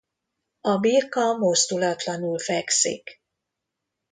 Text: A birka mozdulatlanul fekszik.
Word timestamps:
A 0.61 0.77
birka 0.77 1.37
mozdulatlanul 1.37 2.39
fekszik. 2.39 3.21